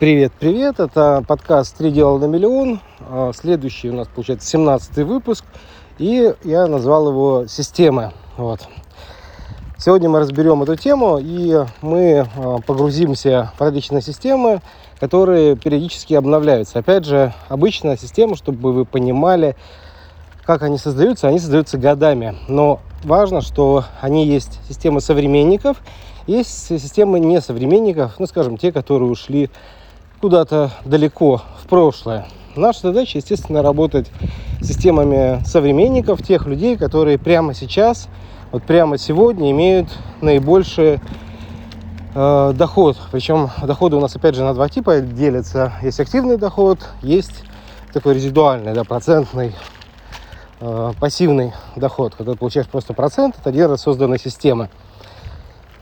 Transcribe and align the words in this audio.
Привет, 0.00 0.32
привет, 0.40 0.80
это 0.80 1.22
подкаст 1.28 1.76
«Три 1.76 1.90
дела 1.90 2.16
на 2.16 2.24
миллион», 2.24 2.80
а, 3.00 3.32
следующий 3.34 3.90
у 3.90 3.92
нас, 3.92 4.08
получается, 4.08 4.48
17 4.48 4.96
выпуск, 5.04 5.44
и 5.98 6.32
я 6.42 6.66
назвал 6.68 7.10
его 7.10 7.46
«Системы». 7.46 8.10
Вот. 8.38 8.60
Сегодня 9.76 10.08
мы 10.08 10.20
разберем 10.20 10.62
эту 10.62 10.76
тему, 10.76 11.18
и 11.20 11.66
мы 11.82 12.26
а, 12.34 12.60
погрузимся 12.66 13.52
в 13.58 13.60
различные 13.60 14.00
системы, 14.00 14.62
которые 14.98 15.54
периодически 15.54 16.14
обновляются. 16.14 16.78
Опять 16.78 17.04
же, 17.04 17.34
обычная 17.50 17.98
система, 17.98 18.36
чтобы 18.36 18.72
вы 18.72 18.86
понимали, 18.86 19.54
как 20.46 20.62
они 20.62 20.78
создаются, 20.78 21.28
они 21.28 21.38
создаются 21.38 21.76
годами. 21.76 22.38
Но 22.48 22.80
важно, 23.04 23.42
что 23.42 23.84
они 24.00 24.26
есть 24.26 24.60
системы 24.66 25.02
современников, 25.02 25.82
есть 26.26 26.68
системы 26.68 27.20
несовременников, 27.20 28.14
ну, 28.18 28.26
скажем, 28.26 28.56
те, 28.56 28.72
которые 28.72 29.10
ушли 29.10 29.50
куда-то 30.20 30.70
далеко 30.84 31.42
в 31.62 31.66
прошлое. 31.66 32.26
Наша 32.56 32.88
задача, 32.88 33.18
естественно, 33.18 33.62
работать 33.62 34.10
с 34.60 34.66
системами 34.66 35.42
современников, 35.44 36.22
тех 36.22 36.46
людей, 36.46 36.76
которые 36.76 37.18
прямо 37.18 37.54
сейчас, 37.54 38.08
вот 38.52 38.64
прямо 38.64 38.98
сегодня 38.98 39.50
имеют 39.50 39.88
наибольший 40.20 41.00
э, 42.14 42.52
доход. 42.54 42.98
Причем 43.12 43.50
доходы 43.62 43.96
у 43.96 44.00
нас, 44.00 44.14
опять 44.14 44.34
же, 44.34 44.42
на 44.42 44.52
два 44.52 44.68
типа 44.68 45.00
делятся. 45.00 45.72
Есть 45.80 46.00
активный 46.00 46.36
доход, 46.36 46.80
есть 47.02 47.44
такой 47.92 48.14
резидуальный, 48.14 48.74
да, 48.74 48.84
процентный, 48.84 49.54
э, 50.60 50.92
пассивный 51.00 51.52
доход, 51.76 52.14
когда 52.14 52.32
ты 52.32 52.38
получаешь 52.38 52.68
просто 52.68 52.92
процент 52.92 53.36
от 53.38 53.46
один 53.46 53.70
раз 53.70 53.82
созданной 53.82 54.18
системы. 54.18 54.68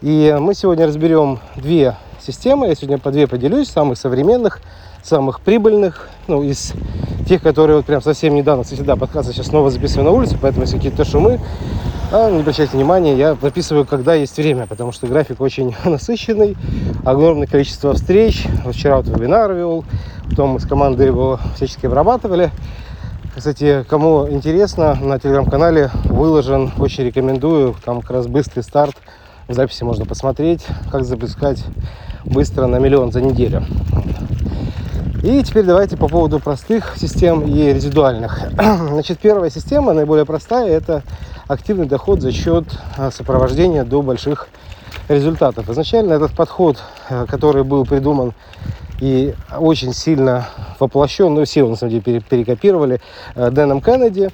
И 0.01 0.37
мы 0.39 0.55
сегодня 0.55 0.87
разберем 0.87 1.41
две 1.57 1.97
системы. 2.29 2.67
Я 2.69 2.75
сегодня 2.75 2.99
по 2.99 3.11
две 3.11 3.27
поделюсь, 3.27 3.69
самых 3.69 3.97
современных, 3.97 4.61
самых 5.03 5.41
прибыльных, 5.41 6.11
ну, 6.27 6.43
из 6.43 6.75
тех, 7.27 7.43
которые 7.43 7.79
вот 7.79 7.87
прям 7.87 8.03
совсем 8.03 8.35
недавно, 8.35 8.65
кстати, 8.65 8.83
да, 8.83 8.97
подкаст 8.97 9.33
сейчас 9.33 9.47
снова 9.47 9.71
записываю 9.71 10.05
на 10.05 10.11
улице, 10.11 10.37
поэтому 10.41 10.65
если 10.65 10.77
какие-то 10.77 11.07
шумы, 11.07 11.41
а, 12.13 12.31
не 12.31 12.41
обращайте 12.41 12.77
внимания, 12.77 13.17
я 13.17 13.35
записываю, 13.41 13.87
когда 13.87 14.15
есть 14.15 14.37
время, 14.37 14.67
потому 14.67 14.93
что 14.93 15.07
график 15.07 15.41
очень 15.41 15.75
насыщенный, 15.85 16.55
огромное 17.05 17.47
количество 17.47 17.95
встреч. 17.95 18.45
Вчера 18.71 18.99
вот 18.99 19.09
вебинар 19.09 19.53
вел, 19.55 19.85
потом 20.29 20.51
мы 20.51 20.61
с 20.61 20.67
командой 20.67 21.07
его 21.07 21.41
всячески 21.57 21.87
обрабатывали. 21.87 22.51
Кстати, 23.35 23.87
кому 23.89 24.29
интересно, 24.29 24.99
на 25.01 25.19
телеграм-канале 25.19 25.91
выложен, 26.05 26.73
очень 26.79 27.05
рекомендую, 27.05 27.75
там 27.85 28.03
как 28.03 28.11
раз 28.11 28.27
быстрый 28.27 28.61
старт, 28.61 28.97
в 29.49 29.55
записи 29.55 29.83
можно 29.83 30.05
посмотреть, 30.05 30.67
как 30.93 31.05
запускать 31.05 31.65
быстро 32.25 32.67
на 32.67 32.77
миллион 32.77 33.13
за 33.13 33.21
неделю. 33.21 33.65
И 35.23 35.43
теперь 35.43 35.65
давайте 35.65 35.97
по 35.97 36.07
поводу 36.09 36.39
простых 36.39 36.95
систем 36.97 37.43
и 37.43 37.73
резидуальных. 37.73 38.41
Значит, 38.53 39.19
первая 39.19 39.51
система, 39.51 39.93
наиболее 39.93 40.25
простая, 40.25 40.69
это 40.69 41.03
активный 41.49 41.87
доход 41.87 42.21
за 42.21 42.31
счет 42.31 42.65
а, 42.97 43.11
сопровождения 43.11 43.85
до 43.85 44.03
больших 44.03 44.49
результатов. 45.09 45.69
Изначально 45.71 46.13
этот 46.13 46.33
подход, 46.33 46.79
э, 47.09 47.27
который 47.29 47.65
был 47.65 47.85
придуман 47.85 48.33
и 49.01 49.35
очень 49.59 49.93
сильно 49.93 50.49
воплощен, 50.79 51.35
ну, 51.35 51.45
все 51.45 51.61
его 51.61 51.71
на 51.71 51.77
самом 51.77 52.01
деле 52.01 52.21
перекопировали 52.21 53.01
э, 53.35 53.51
Дэном 53.51 53.81
Кеннеди, 53.81 54.31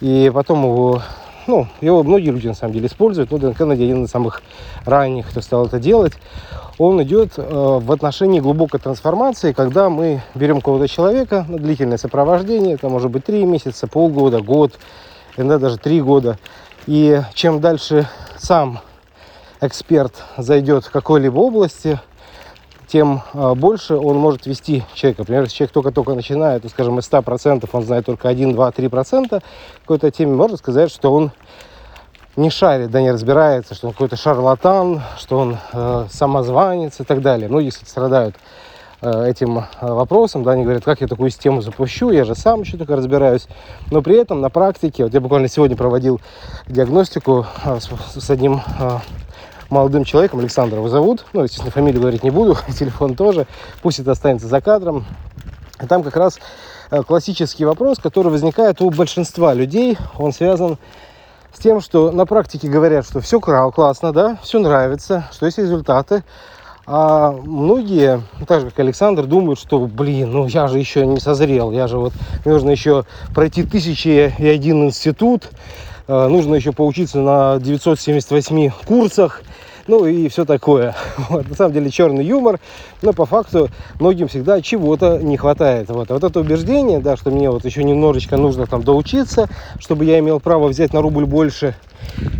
и 0.00 0.30
потом 0.34 0.64
его 0.64 1.02
ну, 1.46 1.66
его 1.80 2.02
многие 2.02 2.30
люди 2.30 2.48
на 2.48 2.54
самом 2.54 2.74
деле 2.74 2.86
используют, 2.86 3.30
но 3.30 3.38
Дэн 3.38 3.54
Кеннеди 3.54 3.82
один 3.82 4.04
из 4.04 4.10
самых 4.10 4.42
ранних, 4.84 5.28
кто 5.30 5.40
стал 5.40 5.66
это 5.66 5.78
делать 5.78 6.14
он 6.78 7.02
идет 7.02 7.34
э, 7.36 7.42
в 7.42 7.92
отношении 7.92 8.40
глубокой 8.40 8.80
трансформации, 8.80 9.52
когда 9.52 9.90
мы 9.90 10.22
берем 10.34 10.60
кого-то 10.60 10.88
человека 10.88 11.44
на 11.48 11.58
длительное 11.58 11.98
сопровождение, 11.98 12.74
это 12.74 12.88
может 12.88 13.10
быть 13.10 13.24
3 13.24 13.44
месяца, 13.44 13.86
полгода, 13.86 14.40
год, 14.40 14.78
иногда 15.36 15.58
даже 15.58 15.78
3 15.78 16.00
года. 16.02 16.38
И 16.86 17.22
чем 17.34 17.60
дальше 17.60 18.08
сам 18.36 18.80
эксперт 19.60 20.14
зайдет 20.36 20.84
в 20.84 20.90
какой-либо 20.90 21.38
области, 21.38 22.00
тем 22.86 23.22
э, 23.32 23.54
больше 23.54 23.96
он 23.96 24.16
может 24.16 24.46
вести 24.46 24.84
человека. 24.94 25.22
Например, 25.22 25.42
если 25.42 25.56
человек 25.56 25.72
только-только 25.72 26.14
начинает, 26.14 26.62
то, 26.62 26.68
скажем, 26.68 26.98
из 26.98 27.08
100% 27.10 27.68
он 27.72 27.82
знает 27.82 28.06
только 28.06 28.28
1, 28.28 28.52
2, 28.52 28.70
3% 28.70 29.42
какой-то 29.80 30.10
теме, 30.10 30.34
можно 30.34 30.56
сказать, 30.56 30.90
что 30.90 31.12
он 31.12 31.32
не 32.36 32.50
шарит, 32.50 32.90
да 32.90 33.00
не 33.00 33.12
разбирается, 33.12 33.74
что 33.74 33.88
он 33.88 33.92
какой-то 33.92 34.16
шарлатан, 34.16 35.02
что 35.18 35.38
он 35.38 35.58
э, 35.72 36.06
самозванец 36.10 37.00
и 37.00 37.04
так 37.04 37.22
далее. 37.22 37.48
Ну, 37.48 37.60
если 37.60 37.84
страдают 37.84 38.34
э, 39.00 39.28
этим 39.28 39.58
э, 39.58 39.64
вопросом, 39.80 40.42
да, 40.42 40.52
они 40.52 40.64
говорят, 40.64 40.84
как 40.84 41.00
я 41.00 41.06
такую 41.06 41.30
систему 41.30 41.62
запущу, 41.62 42.10
я 42.10 42.24
же 42.24 42.34
сам 42.34 42.62
еще 42.62 42.76
только 42.76 42.96
разбираюсь. 42.96 43.46
Но 43.90 44.02
при 44.02 44.16
этом 44.16 44.40
на 44.40 44.50
практике, 44.50 45.04
вот 45.04 45.14
я 45.14 45.20
буквально 45.20 45.48
сегодня 45.48 45.76
проводил 45.76 46.20
диагностику 46.66 47.46
э, 47.64 47.78
с, 47.80 48.30
одним 48.30 48.60
молодым 49.74 50.04
человеком, 50.04 50.38
Александр 50.38 50.76
его 50.76 50.88
зовут, 50.88 51.26
ну, 51.32 51.42
естественно, 51.42 51.70
фамилию 51.70 52.00
говорить 52.00 52.22
не 52.22 52.30
буду, 52.30 52.56
телефон 52.78 53.14
тоже, 53.16 53.46
пусть 53.82 53.98
это 53.98 54.12
останется 54.12 54.46
за 54.46 54.60
кадром. 54.60 55.04
И 55.82 55.86
там 55.86 56.02
как 56.02 56.16
раз 56.16 56.38
э, 56.90 57.02
классический 57.02 57.64
вопрос, 57.64 57.98
который 57.98 58.30
возникает 58.30 58.80
у 58.80 58.88
большинства 58.90 59.52
людей, 59.52 59.98
он 60.16 60.32
связан 60.32 60.78
с 61.52 61.58
тем, 61.58 61.80
что 61.80 62.10
на 62.12 62.24
практике 62.24 62.68
говорят, 62.68 63.04
что 63.04 63.20
все 63.20 63.40
классно, 63.40 64.12
да, 64.12 64.38
все 64.42 64.58
нравится, 64.60 65.28
что 65.32 65.46
есть 65.46 65.58
результаты. 65.58 66.24
А 66.86 67.32
многие, 67.32 68.22
так 68.46 68.60
же 68.60 68.70
как 68.70 68.78
Александр, 68.80 69.24
думают, 69.24 69.58
что, 69.58 69.80
блин, 69.86 70.32
ну 70.32 70.46
я 70.46 70.68
же 70.68 70.78
еще 70.78 71.06
не 71.06 71.18
созрел, 71.18 71.72
я 71.72 71.88
же 71.88 71.98
вот, 71.98 72.12
мне 72.44 72.52
нужно 72.52 72.70
еще 72.70 73.04
пройти 73.34 73.64
тысячи 73.64 74.32
и 74.38 74.46
один 74.46 74.84
институт, 74.84 75.48
э, 76.06 76.28
нужно 76.28 76.54
еще 76.54 76.72
поучиться 76.72 77.18
на 77.18 77.58
978 77.58 78.70
курсах, 78.86 79.42
ну 79.86 80.06
и 80.06 80.28
все 80.28 80.44
такое. 80.44 80.94
Вот, 81.28 81.48
на 81.48 81.54
самом 81.54 81.72
деле 81.72 81.90
черный 81.90 82.24
юмор, 82.24 82.60
но 83.02 83.12
по 83.12 83.26
факту 83.26 83.68
многим 83.98 84.28
всегда 84.28 84.60
чего-то 84.60 85.18
не 85.18 85.36
хватает. 85.36 85.88
Вот. 85.88 86.10
А 86.10 86.14
вот 86.14 86.24
это 86.24 86.40
убеждение, 86.40 86.98
да, 86.98 87.16
что 87.16 87.30
мне 87.30 87.50
вот 87.50 87.64
еще 87.64 87.82
немножечко 87.82 88.36
нужно 88.36 88.66
там 88.66 88.82
доучиться, 88.82 89.48
чтобы 89.78 90.04
я 90.04 90.18
имел 90.18 90.40
право 90.40 90.68
взять 90.68 90.92
на 90.92 91.00
рубль 91.00 91.24
больше, 91.24 91.74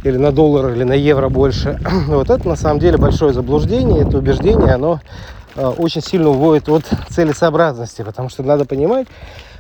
или 0.05 0.17
на 0.17 0.33
доллар, 0.33 0.73
или 0.73 0.85
на 0.85 0.93
евро 0.93 1.29
больше. 1.29 1.79
Вот 2.09 2.31
это 2.31 2.47
на 2.49 2.57
самом 2.57 2.81
деле 2.81 2.99
большое 2.99 3.33
заблуждение, 3.33 4.03
это 4.07 4.19
убеждение, 4.19 4.75
оно 4.75 5.01
э, 5.57 5.67
очень 5.67 6.03
сильно 6.03 6.31
уводит 6.31 6.69
от 6.69 6.85
целесообразности, 7.09 8.03
потому 8.03 8.29
что 8.29 8.43
надо 8.43 8.65
понимать, 8.65 9.07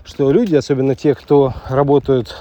что 0.04 0.30
люди, 0.30 0.54
особенно 0.54 0.94
те, 0.94 1.14
кто 1.14 1.54
работают 1.68 2.36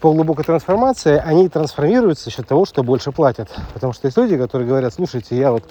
по 0.00 0.12
глубокой 0.12 0.44
трансформации, 0.44 1.20
они 1.24 1.48
трансформируются 1.48 2.26
за 2.26 2.30
счет 2.30 2.46
того, 2.46 2.64
что 2.64 2.82
больше 2.82 3.12
платят. 3.12 3.48
Потому 3.74 3.92
что 3.92 4.06
есть 4.06 4.16
люди, 4.16 4.36
которые 4.36 4.68
говорят, 4.68 4.94
слушайте, 4.94 5.36
я 5.36 5.50
вот 5.50 5.64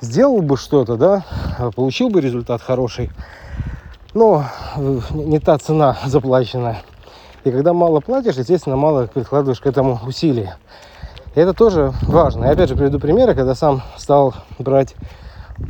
сделал 0.00 0.40
бы 0.42 0.56
что-то, 0.56 0.96
да, 0.96 1.24
получил 1.74 2.08
бы 2.08 2.20
результат 2.20 2.62
хороший, 2.62 3.10
но 4.14 4.44
э, 4.76 5.00
не 5.14 5.40
та 5.40 5.58
цена 5.58 5.96
заплаченная. 6.06 6.82
И 7.44 7.50
когда 7.50 7.72
мало 7.72 8.00
платишь, 8.00 8.36
естественно, 8.36 8.76
мало 8.76 9.06
прикладываешь 9.06 9.60
к 9.60 9.66
этому 9.66 10.00
усилия. 10.06 10.56
И 11.34 11.40
это 11.40 11.52
тоже 11.52 11.92
важно. 12.02 12.46
И 12.46 12.48
опять 12.48 12.68
же 12.68 12.76
приведу 12.76 12.98
примеры, 12.98 13.34
когда 13.34 13.54
сам 13.54 13.82
стал 13.96 14.34
брать 14.58 14.94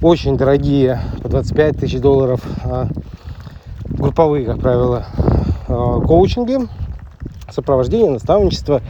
очень 0.03 0.37
дорогие, 0.37 1.01
по 1.23 1.29
25 1.29 1.79
тысяч 1.79 2.01
долларов, 2.01 2.41
а, 2.65 2.89
групповые, 3.85 4.47
как 4.47 4.61
правило, 4.61 5.07
а, 5.69 6.01
коучинги, 6.01 6.59
сопровождение, 7.51 8.11
наставничество. 8.11 8.83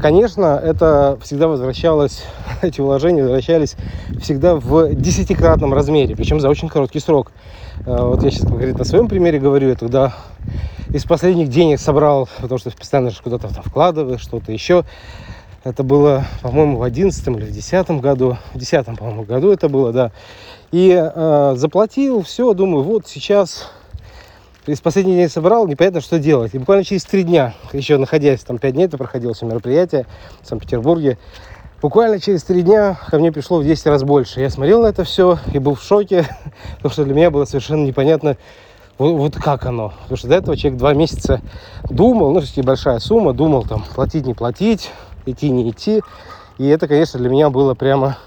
Конечно, 0.00 0.60
это 0.62 1.18
всегда 1.22 1.48
возвращалось, 1.48 2.24
эти 2.62 2.80
вложения 2.80 3.22
возвращались 3.22 3.76
всегда 4.20 4.56
в 4.56 4.94
десятикратном 4.94 5.74
размере, 5.74 6.14
причем 6.14 6.40
за 6.40 6.48
очень 6.48 6.68
короткий 6.68 7.00
срок. 7.00 7.32
Э, 7.86 7.96
вот 8.02 8.22
я 8.22 8.30
сейчас 8.30 8.46
конкретно 8.46 8.78
на 8.78 8.84
своем 8.84 9.08
примере 9.08 9.38
говорю, 9.38 9.68
я 9.68 9.74
тогда 9.74 10.14
из 10.90 11.04
последних 11.04 11.48
денег 11.48 11.80
собрал, 11.80 12.28
потому 12.40 12.58
что 12.58 12.70
постоянно 12.70 13.10
же 13.10 13.22
куда-то 13.22 13.52
там 13.52 13.62
вкладываю, 13.62 14.18
что-то 14.18 14.52
еще. 14.52 14.84
Это 15.64 15.82
было, 15.82 16.24
по-моему, 16.40 16.78
в 16.78 16.82
одиннадцатом 16.82 17.36
или 17.36 17.44
в 17.44 17.50
десятом 17.50 18.00
году. 18.00 18.38
В 18.54 18.58
десятом, 18.58 18.96
по-моему, 18.96 19.24
году 19.24 19.50
это 19.50 19.68
было, 19.68 19.92
да. 19.92 20.12
И 20.70 20.90
э, 20.94 21.54
заплатил, 21.56 22.22
все, 22.22 22.54
думаю, 22.54 22.84
вот 22.84 23.06
сейчас 23.06 23.70
из 24.72 24.80
последний 24.80 25.14
день 25.14 25.28
собрал, 25.28 25.66
непонятно, 25.66 26.00
что 26.00 26.18
делать. 26.18 26.54
И 26.54 26.58
буквально 26.58 26.84
через 26.84 27.04
три 27.04 27.22
дня, 27.22 27.54
еще 27.72 27.96
находясь 27.96 28.40
там 28.40 28.58
пять 28.58 28.74
дней, 28.74 28.84
это 28.84 28.98
проходило 28.98 29.32
все 29.32 29.46
мероприятие 29.46 30.06
в 30.42 30.46
Санкт-Петербурге, 30.46 31.18
буквально 31.80 32.20
через 32.20 32.42
три 32.44 32.62
дня 32.62 32.98
ко 33.08 33.18
мне 33.18 33.32
пришло 33.32 33.58
в 33.58 33.64
10 33.64 33.86
раз 33.86 34.02
больше. 34.02 34.40
Я 34.40 34.50
смотрел 34.50 34.82
на 34.82 34.88
это 34.88 35.04
все 35.04 35.38
и 35.52 35.58
был 35.58 35.74
в 35.74 35.82
шоке, 35.82 36.26
потому 36.76 36.92
что 36.92 37.04
для 37.04 37.14
меня 37.14 37.30
было 37.30 37.44
совершенно 37.44 37.84
непонятно, 37.84 38.36
вот, 38.98 39.12
вот 39.14 39.36
как 39.36 39.64
оно. 39.64 39.94
Потому 40.02 40.16
что 40.18 40.28
до 40.28 40.34
этого 40.36 40.56
человек 40.56 40.78
два 40.78 40.92
месяца 40.92 41.40
думал, 41.88 42.32
ну, 42.32 42.40
все 42.40 42.62
большая 42.62 42.98
сумма, 42.98 43.32
думал 43.32 43.62
там 43.62 43.84
платить, 43.94 44.26
не 44.26 44.34
платить, 44.34 44.90
идти, 45.24 45.50
не 45.50 45.70
идти. 45.70 46.02
И 46.58 46.66
это, 46.66 46.88
конечно, 46.88 47.18
для 47.18 47.30
меня 47.30 47.48
было 47.48 47.74
прямо 47.74 48.18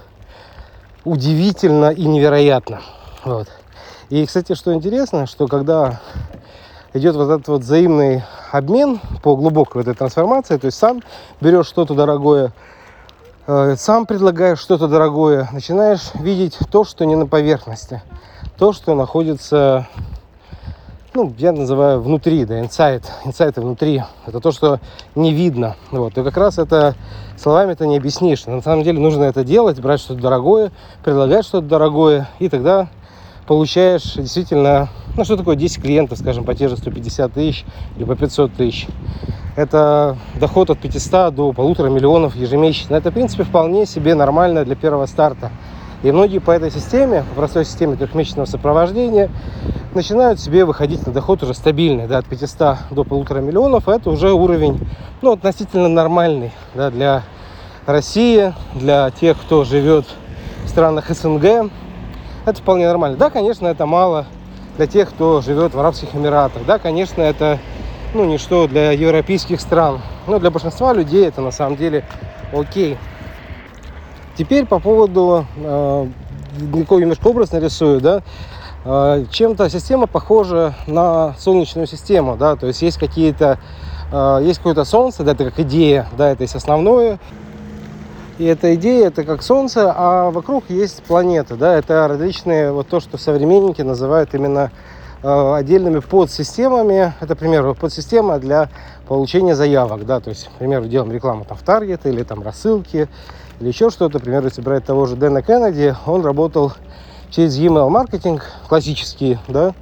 удивительно 1.04 1.90
и 1.90 2.04
невероятно. 2.04 2.80
Вот. 3.24 3.48
И, 4.12 4.26
кстати, 4.26 4.54
что 4.54 4.74
интересно, 4.74 5.26
что 5.26 5.46
когда 5.46 6.00
идет 6.94 7.16
вот 7.16 7.30
этот 7.30 7.48
вот 7.48 7.60
взаимный 7.62 8.22
обмен 8.50 9.00
по 9.22 9.36
глубокой 9.36 9.82
этой 9.82 9.94
трансформации, 9.94 10.56
то 10.56 10.66
есть 10.66 10.78
сам 10.78 11.02
берешь 11.40 11.66
что-то 11.66 11.94
дорогое, 11.94 12.52
э, 13.46 13.76
сам 13.76 14.06
предлагаешь 14.06 14.58
что-то 14.58 14.88
дорогое, 14.88 15.48
начинаешь 15.52 16.10
видеть 16.14 16.58
то, 16.70 16.84
что 16.84 17.04
не 17.04 17.16
на 17.16 17.26
поверхности, 17.26 18.02
то, 18.58 18.72
что 18.72 18.94
находится 18.94 19.86
ну, 21.14 21.30
я 21.36 21.52
называю 21.52 22.00
внутри, 22.00 22.46
да, 22.46 22.58
инсайт, 22.58 23.04
инсайты 23.26 23.60
внутри. 23.60 24.02
Это 24.26 24.40
то, 24.40 24.50
что 24.50 24.80
не 25.14 25.34
видно. 25.34 25.76
Вот. 25.90 26.16
И 26.16 26.24
как 26.24 26.36
раз 26.38 26.58
это 26.58 26.94
словами 27.36 27.72
это 27.72 27.86
не 27.86 27.98
объяснишь. 27.98 28.46
На 28.46 28.62
самом 28.62 28.82
деле 28.82 28.98
нужно 28.98 29.24
это 29.24 29.44
делать, 29.44 29.78
брать 29.78 30.00
что-то 30.00 30.22
дорогое, 30.22 30.72
предлагать 31.04 31.44
что-то 31.44 31.66
дорогое, 31.66 32.28
и 32.38 32.48
тогда 32.48 32.88
получаешь 33.52 34.14
действительно, 34.14 34.88
ну, 35.14 35.24
что 35.24 35.36
такое 35.36 35.56
10 35.56 35.82
клиентов, 35.82 36.18
скажем, 36.18 36.42
по 36.42 36.54
те 36.54 36.68
же 36.68 36.78
150 36.78 37.34
тысяч 37.34 37.66
или 37.98 38.04
по 38.04 38.16
500 38.16 38.54
тысяч. 38.54 38.86
Это 39.56 40.16
доход 40.40 40.70
от 40.70 40.78
500 40.78 41.34
до 41.34 41.52
полутора 41.52 41.90
миллионов 41.90 42.34
ежемесячно. 42.34 42.94
Это, 42.94 43.10
в 43.10 43.12
принципе, 43.12 43.42
вполне 43.44 43.84
себе 43.84 44.14
нормально 44.14 44.64
для 44.64 44.74
первого 44.74 45.04
старта. 45.04 45.50
И 46.02 46.10
многие 46.10 46.38
по 46.38 46.50
этой 46.50 46.70
системе, 46.70 47.26
по 47.28 47.40
простой 47.40 47.66
системе 47.66 47.96
трехмесячного 47.96 48.46
сопровождения, 48.46 49.28
начинают 49.92 50.40
себе 50.40 50.64
выходить 50.64 51.06
на 51.06 51.12
доход 51.12 51.42
уже 51.42 51.52
стабильный, 51.52 52.06
да, 52.06 52.16
от 52.16 52.24
500 52.24 52.78
до 52.90 53.04
полутора 53.04 53.40
миллионов. 53.40 53.86
Это 53.86 54.08
уже 54.08 54.32
уровень 54.32 54.80
ну, 55.20 55.32
относительно 55.32 55.88
нормальный 55.88 56.52
да, 56.74 56.90
для 56.90 57.22
России, 57.84 58.54
для 58.74 59.10
тех, 59.10 59.36
кто 59.36 59.64
живет 59.64 60.06
в 60.64 60.70
странах 60.70 61.10
СНГ. 61.10 61.70
Это 62.44 62.60
вполне 62.60 62.88
нормально. 62.88 63.16
Да, 63.16 63.30
конечно, 63.30 63.68
это 63.68 63.86
мало 63.86 64.26
для 64.76 64.86
тех, 64.86 65.10
кто 65.10 65.40
живет 65.40 65.74
в 65.74 65.80
Арабских 65.80 66.14
Эмиратах. 66.14 66.64
Да, 66.66 66.78
конечно, 66.78 67.22
это 67.22 67.58
ну, 68.14 68.24
ничто 68.24 68.66
для 68.66 68.90
европейских 68.90 69.60
стран. 69.60 70.00
Но 70.26 70.40
для 70.40 70.50
большинства 70.50 70.92
людей 70.92 71.26
это 71.26 71.40
на 71.40 71.52
самом 71.52 71.76
деле 71.76 72.04
окей. 72.52 72.98
Теперь 74.36 74.66
по 74.66 74.80
поводу, 74.80 75.46
э, 75.56 76.08
такой 76.72 77.02
немножко 77.02 77.28
образ 77.28 77.52
нарисую, 77.52 78.00
да, 78.00 78.22
э, 78.84 79.24
чем-то 79.30 79.68
система 79.70 80.06
похожа 80.06 80.74
на 80.86 81.34
солнечную 81.38 81.86
систему, 81.86 82.36
да, 82.36 82.56
то 82.56 82.66
есть 82.66 82.80
есть 82.80 82.98
какие-то, 82.98 83.58
э, 84.10 84.40
есть 84.42 84.58
какое-то 84.58 84.84
солнце, 84.84 85.22
да, 85.22 85.32
это 85.32 85.44
как 85.44 85.60
идея, 85.60 86.08
да, 86.16 86.30
это 86.30 86.44
есть 86.44 86.54
основное, 86.54 87.18
и 88.42 88.44
эта 88.44 88.74
идея 88.74 89.06
это 89.06 89.22
как 89.22 89.40
солнце, 89.40 89.92
а 89.94 90.32
вокруг 90.32 90.64
есть 90.68 91.04
планеты, 91.04 91.54
да, 91.54 91.78
это 91.78 92.08
различные, 92.08 92.72
вот 92.72 92.88
то, 92.88 92.98
что 92.98 93.16
современники 93.16 93.82
называют 93.82 94.34
именно 94.34 94.72
э, 95.22 95.54
отдельными 95.54 96.00
подсистемами, 96.00 97.14
это, 97.20 97.36
к 97.36 97.38
примеру, 97.38 97.76
подсистема 97.76 98.40
для 98.40 98.68
получения 99.06 99.54
заявок, 99.54 100.04
да, 100.06 100.18
то 100.18 100.30
есть, 100.30 100.48
к 100.48 100.58
примеру, 100.58 100.86
делаем 100.86 101.12
рекламу 101.12 101.44
там 101.44 101.56
в 101.56 101.62
Target 101.62 102.00
или 102.02 102.24
там 102.24 102.42
рассылки, 102.42 103.08
или 103.60 103.68
еще 103.68 103.90
что-то. 103.90 104.14
Например, 104.14 104.44
если 104.44 104.60
брать 104.60 104.84
того 104.84 105.06
же 105.06 105.14
Дэна 105.14 105.42
Кеннеди, 105.42 105.94
он 106.04 106.24
работал 106.24 106.72
через 107.30 107.56
email 107.56 107.90
маркетинг 107.90 108.42
классический, 108.68 109.38
да, 109.46 109.72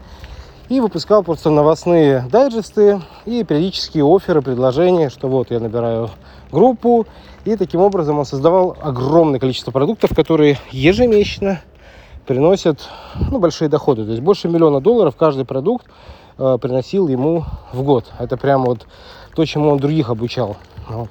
и 0.71 0.81
выпускал 0.81 1.25
просто 1.25 1.51
новостные 1.51 2.25
дайджесты 2.31 3.03
и 3.27 3.43
периодические 3.43 4.05
оферы, 4.07 4.41
предложения, 4.41 5.11
что 5.11 5.29
вот 5.29 5.51
я 5.51 5.59
набираю 5.59 6.11
группу, 6.53 7.07
и 7.45 7.57
таким 7.57 7.81
образом 7.81 8.21
он 8.21 8.25
создавал 8.25 8.77
огромное 8.81 9.41
количество 9.41 9.73
продуктов, 9.73 10.15
которые 10.15 10.59
ежемесячно 10.71 11.61
приносят 12.25 12.89
ну, 13.31 13.41
большие 13.41 13.69
доходы. 13.69 14.05
То 14.05 14.11
есть 14.13 14.23
больше 14.23 14.49
миллиона 14.49 14.81
долларов 14.81 15.17
каждый 15.17 15.45
продукт 15.45 15.87
э, 16.39 16.59
приносил 16.63 17.09
ему 17.09 17.45
в 17.73 17.83
год. 17.83 18.13
Это 18.21 18.37
прямо 18.37 18.67
вот 18.67 18.87
то, 19.35 19.45
чему 19.45 19.71
он 19.71 19.79
других 19.79 20.09
обучал. 20.09 20.57
Вот. 20.89 21.09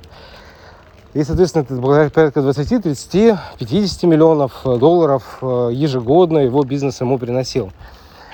И, 1.14 1.24
соответственно, 1.24 1.64
это 1.64 2.10
порядка 2.12 2.42
20, 2.42 2.84
30, 2.84 3.38
50 3.60 4.04
миллионов 4.04 4.62
э, 4.64 4.78
долларов 4.78 5.40
э, 5.42 5.72
ежегодно 5.74 6.38
его 6.38 6.64
бизнес 6.64 7.02
ему 7.02 7.18
приносил. 7.18 7.72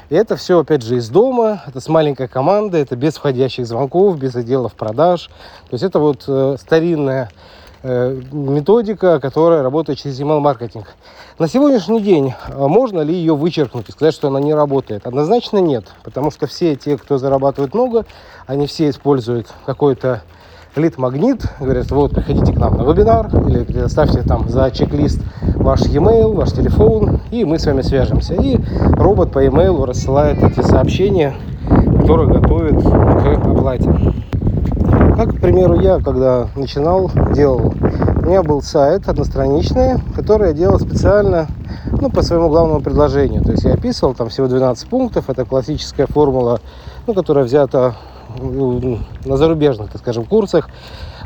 И 0.09 0.15
это 0.15 0.35
все, 0.35 0.59
опять 0.59 0.83
же, 0.83 0.97
из 0.97 1.09
дома, 1.09 1.63
это 1.65 1.79
с 1.79 1.87
маленькой 1.87 2.27
командой, 2.27 2.81
это 2.81 2.95
без 2.95 3.15
входящих 3.15 3.65
звонков, 3.65 4.19
без 4.19 4.35
отделов 4.35 4.73
продаж. 4.73 5.29
То 5.69 5.73
есть 5.73 5.83
это 5.83 5.99
вот 5.99 6.25
э, 6.27 6.57
старинная 6.59 7.31
э, 7.81 8.21
методика, 8.31 9.19
которая 9.19 9.63
работает 9.63 9.97
через 9.97 10.19
email-маркетинг. 10.19 10.95
На 11.39 11.47
сегодняшний 11.47 12.01
день 12.01 12.35
э, 12.47 12.55
можно 12.55 13.01
ли 13.01 13.15
ее 13.15 13.35
вычеркнуть 13.35 13.89
и 13.89 13.91
сказать, 13.91 14.13
что 14.13 14.27
она 14.27 14.39
не 14.39 14.53
работает? 14.53 15.07
Однозначно 15.07 15.57
нет, 15.57 15.85
потому 16.03 16.29
что 16.29 16.45
все 16.45 16.75
те, 16.75 16.97
кто 16.97 17.17
зарабатывает 17.17 17.73
много, 17.73 18.05
они 18.45 18.67
все 18.67 18.89
используют 18.89 19.47
какой-то 19.65 20.21
лид-магнит, 20.75 21.45
говорят, 21.59 21.89
вот, 21.91 22.11
приходите 22.11 22.53
к 22.53 22.57
нам 22.57 22.77
на 22.77 22.83
вебинар 22.83 23.27
или 23.47 23.63
предоставьте 23.63 24.21
там 24.21 24.49
за 24.49 24.69
чек-лист 24.71 25.19
ваш 25.55 25.81
e-mail, 25.81 26.33
ваш 26.33 26.51
телефон, 26.51 27.21
и 27.31 27.45
мы 27.45 27.59
с 27.59 27.65
вами 27.65 27.81
свяжемся. 27.81 28.33
И 28.35 28.59
робот 28.97 29.31
по 29.31 29.43
e-mail 29.43 29.85
рассылает 29.85 30.43
эти 30.43 30.61
сообщения, 30.61 31.33
которые 32.01 32.29
готовит 32.29 32.83
к 32.83 33.47
оплате. 33.47 33.89
Как, 35.15 35.29
к 35.29 35.39
примеру, 35.39 35.79
я, 35.79 35.99
когда 35.99 36.47
начинал, 36.55 37.09
делал, 37.33 37.73
у 38.17 38.25
меня 38.25 38.43
был 38.43 38.61
сайт 38.61 39.07
одностраничный, 39.07 39.93
который 40.13 40.49
я 40.49 40.53
делал 40.53 40.79
специально 40.79 41.47
ну, 42.01 42.09
по 42.09 42.21
своему 42.21 42.49
главному 42.49 42.81
предложению. 42.81 43.43
То 43.43 43.51
есть 43.51 43.63
я 43.63 43.73
описывал 43.73 44.13
там 44.13 44.27
всего 44.29 44.47
12 44.47 44.89
пунктов, 44.89 45.29
это 45.29 45.45
классическая 45.45 46.07
формула, 46.07 46.59
ну, 47.07 47.13
которая 47.13 47.45
взята 47.45 47.95
на 48.39 49.37
зарубежных, 49.37 49.91
так 49.91 50.01
скажем, 50.01 50.25
курсах 50.25 50.69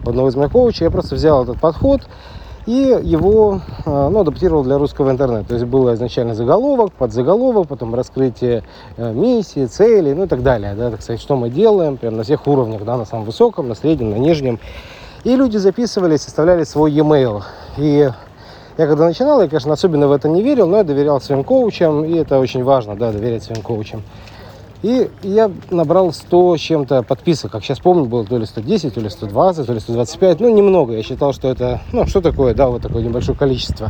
одного 0.06 0.30
из 0.30 0.36
моих 0.36 0.52
коучей. 0.52 0.86
Я 0.86 0.92
просто 0.92 1.16
взял 1.16 1.44
этот 1.44 1.60
подход 1.60 2.02
и 2.66 3.00
его 3.02 3.62
а, 3.86 4.10
ну, 4.10 4.20
адаптировал 4.20 4.64
для 4.64 4.78
русского 4.78 5.10
интернета. 5.10 5.50
То 5.50 5.54
есть 5.56 5.66
был 5.66 5.92
изначально 5.94 6.36
заголовок, 6.36 6.92
подзаголовок, 6.94 7.68
потом 7.68 7.96
раскрытие 7.96 8.64
э, 8.98 9.12
миссии, 9.12 9.66
целей, 9.66 10.14
ну 10.14 10.26
и 10.26 10.28
так 10.28 10.44
далее. 10.44 10.76
Да, 10.76 10.92
так 10.92 11.02
сказать, 11.02 11.20
что 11.20 11.36
мы 11.36 11.50
делаем, 11.50 11.98
прям 11.98 12.18
на 12.18 12.24
всех 12.24 12.46
уровнях, 12.46 12.84
да, 12.84 12.98
на 12.98 13.06
самом 13.06 13.26
высоком, 13.26 13.70
на 13.70 13.76
среднем, 13.76 14.12
на 14.12 14.18
нижнем. 14.18 14.60
И 15.24 15.36
люди 15.36 15.58
записывались, 15.58 16.22
составляли 16.22 16.64
свой 16.64 16.92
e-mail. 16.92 17.42
И 17.78 18.12
я 18.78 18.88
когда 18.88 19.06
начинал, 19.06 19.42
я, 19.42 19.48
конечно, 19.50 19.74
особенно 19.74 20.08
в 20.08 20.12
это 20.12 20.30
не 20.30 20.42
верил, 20.42 20.68
но 20.68 20.78
я 20.78 20.84
доверял 20.84 21.20
своим 21.20 21.44
коучам, 21.44 22.06
и 22.06 22.16
это 22.18 22.40
очень 22.40 22.64
важно, 22.64 22.96
да, 22.96 23.12
доверять 23.12 23.44
своим 23.44 23.62
коучам. 23.62 24.04
И 24.82 25.10
я 25.24 25.52
набрал 25.72 26.14
100 26.14 26.58
чем-то 26.58 27.04
подписок, 27.04 27.52
как 27.52 27.64
сейчас 27.64 27.80
помню, 27.80 28.06
было 28.06 28.26
то 28.26 28.38
ли 28.38 28.46
110, 28.46 28.94
то 28.94 29.02
ли 29.02 29.10
120, 29.10 29.66
то 29.66 29.74
ли 29.74 29.80
125, 29.80 30.40
ну 30.40 30.56
немного, 30.56 30.94
я 30.94 31.04
считал, 31.04 31.34
что 31.34 31.50
это, 31.50 31.82
ну 31.92 32.08
что 32.08 32.22
такое, 32.22 32.54
да, 32.54 32.70
вот 32.70 32.82
такое 32.82 33.04
небольшое 33.04 33.38
количество. 33.38 33.90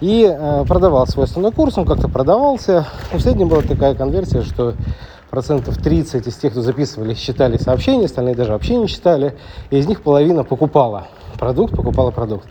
И 0.00 0.28
э, 0.28 0.64
продавал 0.66 1.06
свой 1.06 1.26
основной 1.26 1.52
курс, 1.52 1.78
он 1.78 1.86
как-то 1.86 2.08
продавался. 2.08 2.86
Но 3.12 3.18
в 3.18 3.22
среднем 3.22 3.48
была 3.48 3.62
такая 3.62 3.94
конверсия, 3.94 4.42
что 4.42 4.74
процентов 5.30 5.78
30 5.78 6.26
из 6.26 6.34
тех, 6.34 6.50
кто 6.50 6.62
записывали, 6.62 7.14
читали 7.14 7.56
сообщения, 7.56 8.06
остальные 8.06 8.34
даже 8.34 8.50
вообще 8.50 8.76
не 8.76 8.88
читали, 8.88 9.36
и 9.70 9.78
из 9.78 9.86
них 9.86 10.02
половина 10.02 10.42
покупала 10.42 11.06
продукт, 11.38 11.76
покупала 11.76 12.10
продукт. 12.10 12.46